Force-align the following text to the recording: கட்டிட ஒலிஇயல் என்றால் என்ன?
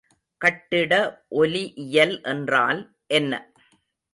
கட்டிட 0.41 0.93
ஒலிஇயல் 1.35 2.15
என்றால் 2.23 2.81
என்ன? 3.11 3.33